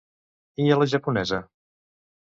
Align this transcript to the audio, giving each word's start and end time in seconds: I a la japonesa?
I 0.63 0.71
a 0.75 0.79
la 0.79 0.87
japonesa? 0.95 1.43